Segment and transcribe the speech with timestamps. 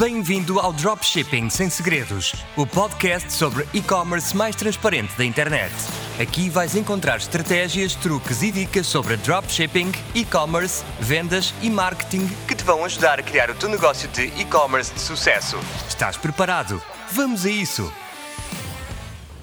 [0.00, 5.74] Bem-vindo ao Dropshipping Sem Segredos, o podcast sobre e-commerce mais transparente da internet.
[6.18, 12.64] Aqui vais encontrar estratégias, truques e dicas sobre dropshipping, e-commerce, vendas e marketing que te
[12.64, 15.58] vão ajudar a criar o teu negócio de e-commerce de sucesso.
[15.86, 16.82] Estás preparado?
[17.12, 17.92] Vamos a isso!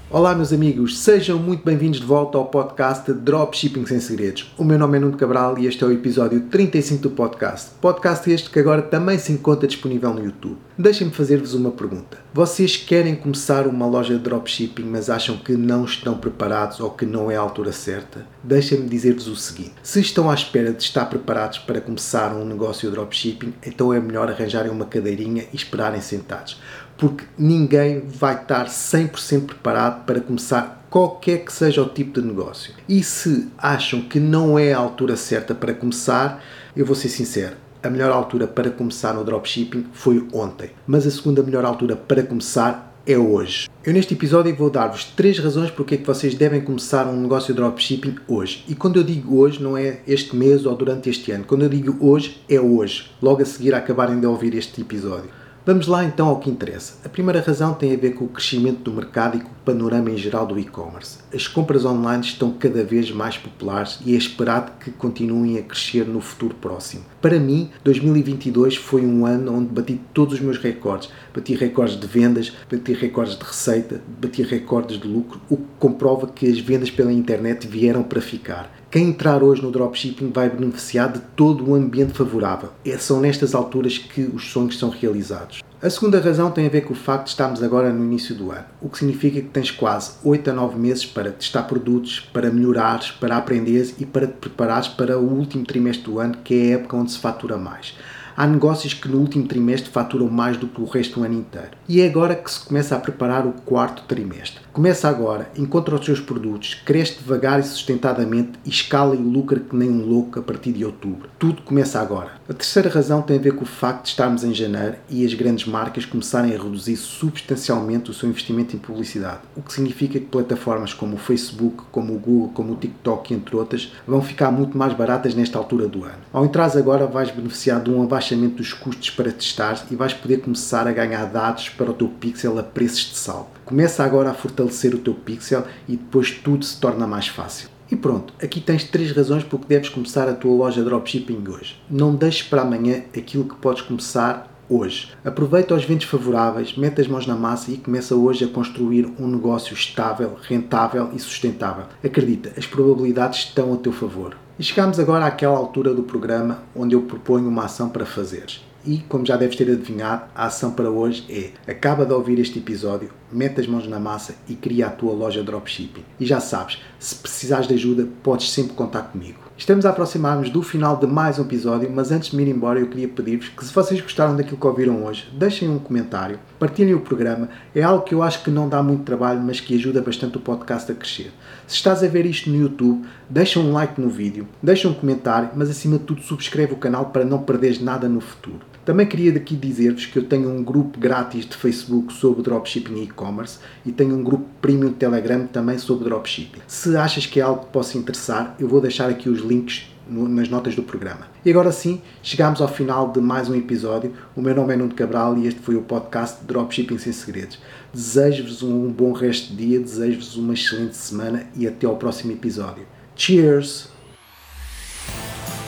[0.10, 4.54] Olá, meus amigos, sejam muito bem-vindos de volta ao podcast Dropshipping Sem Segredos.
[4.58, 7.72] O meu nome é Nuno Cabral e este é o episódio 35 do podcast.
[7.82, 10.56] Podcast este que agora também se encontra disponível no YouTube.
[10.78, 12.20] Deixem-me fazer-vos uma pergunta.
[12.34, 17.06] Vocês querem começar uma loja de dropshipping, mas acham que não estão preparados ou que
[17.06, 18.26] não é a altura certa?
[18.42, 22.88] Deixem-me dizer-vos o seguinte: se estão à espera de estar preparados para começar um negócio
[22.88, 26.62] de dropshipping, então é melhor arranjarem uma cadeirinha e esperarem sentados
[26.98, 32.74] porque ninguém vai estar 100% preparado para começar qualquer que seja o tipo de negócio.
[32.88, 36.44] E se acham que não é a altura certa para começar,
[36.76, 41.12] eu vou ser sincero, a melhor altura para começar no dropshipping foi ontem, mas a
[41.12, 43.70] segunda melhor altura para começar é hoje.
[43.86, 47.54] Eu neste episódio vou dar-vos três razões porque é que vocês devem começar um negócio
[47.54, 48.66] de dropshipping hoje.
[48.68, 51.46] E quando eu digo hoje, não é este mês ou durante este ano.
[51.46, 55.30] Quando eu digo hoje, é hoje, logo a seguir a acabarem de ouvir este episódio.
[55.68, 56.94] Vamos lá então ao que interessa.
[57.04, 60.10] A primeira razão tem a ver com o crescimento do mercado e com o panorama
[60.10, 61.18] em geral do e-commerce.
[61.34, 66.08] As compras online estão cada vez mais populares e é esperado que continuem a crescer
[66.08, 67.04] no futuro próximo.
[67.22, 71.10] Para mim, 2022 foi um ano onde bati todos os meus recordes.
[71.36, 76.28] Bati recordes de vendas, bati recordes de receita, bati recordes de lucro, o que comprova
[76.28, 78.74] que as vendas pela internet vieram para ficar.
[78.90, 82.70] Quem entrar hoje no dropshipping vai beneficiar de todo o ambiente favorável.
[82.86, 85.62] É, são nestas alturas que os sonhos são realizados.
[85.82, 88.50] A segunda razão tem a ver com o facto de estarmos agora no início do
[88.50, 92.50] ano, o que significa que tens quase 8 a 9 meses para testar produtos, para
[92.50, 96.74] melhorares, para aprenderes e para te preparares para o último trimestre do ano, que é
[96.74, 97.94] a época onde se fatura mais.
[98.40, 101.72] Há negócios que no último trimestre faturam mais do que o resto do ano inteiro.
[101.90, 104.62] E é agora que se começa a preparar o quarto trimestre.
[104.72, 109.76] Começa agora, encontra os seus produtos, cresce devagar e sustentadamente e escala e lucra que
[109.76, 111.28] nem um louco a partir de outubro.
[111.40, 112.34] Tudo começa agora.
[112.48, 115.34] A terceira razão tem a ver com o facto de estarmos em janeiro e as
[115.34, 120.28] grandes marcas começarem a reduzir substancialmente o seu investimento em publicidade, o que significa que
[120.28, 124.78] plataformas como o Facebook, como o Google, como o TikTok, entre outras, vão ficar muito
[124.78, 126.20] mais baratas nesta altura do ano.
[126.32, 130.42] Ao entrares agora, vais beneficiar de um abaixamento dos custos para testar e vais poder
[130.42, 133.48] começar a ganhar dados para o teu pixel a preços de saldo.
[133.64, 137.70] Começa agora a fortalecer o teu pixel e depois tudo se torna mais fácil.
[137.90, 141.42] E pronto, aqui tens três razões por que deves começar a tua loja de dropshipping
[141.48, 141.82] hoje.
[141.90, 145.14] Não deixes para amanhã aquilo que podes começar hoje.
[145.24, 149.28] Aproveita os ventos favoráveis, mete as mãos na massa e começa hoje a construir um
[149.28, 151.86] negócio estável, rentável e sustentável.
[152.04, 154.36] Acredita, as probabilidades estão a teu favor.
[154.60, 158.66] E chegamos agora àquela altura do programa onde eu proponho uma ação para fazeres.
[158.84, 162.58] E, como já deves ter adivinhado, a ação para hoje é: acaba de ouvir este
[162.58, 166.04] episódio, mete as mãos na massa e cria a tua loja dropshipping.
[166.20, 169.48] E já sabes, se precisares de ajuda, podes sempre contar comigo.
[169.58, 172.80] Estamos a aproximar-nos do final de mais um episódio, mas antes de me ir embora,
[172.80, 176.94] eu queria pedir-vos que, se vocês gostaram daquilo que ouviram hoje, deixem um comentário, partilhem
[176.94, 177.50] o programa.
[177.74, 180.40] É algo que eu acho que não dá muito trabalho, mas que ajuda bastante o
[180.40, 181.32] podcast a crescer.
[181.66, 185.50] Se estás a ver isto no YouTube, deixa um like no vídeo, deixa um comentário,
[185.56, 188.60] mas acima de tudo, subscreve o canal para não perderes nada no futuro.
[188.86, 193.04] Também queria daqui dizer-vos que eu tenho um grupo grátis de Facebook sobre dropshipping e
[193.04, 196.62] e-commerce e tenho um grupo premium de Telegram também sobre dropshipping.
[196.68, 200.48] Se achas que é algo que possa interessar, eu vou deixar aqui os links nas
[200.48, 201.28] notas do programa.
[201.44, 204.14] E agora sim, chegamos ao final de mais um episódio.
[204.36, 207.60] O meu nome é Nuno Cabral e este foi o podcast Dropshipping Sem Segredos.
[207.94, 212.86] Desejo-vos um bom resto de dia, desejo-vos uma excelente semana e até ao próximo episódio.
[213.16, 213.97] Cheers!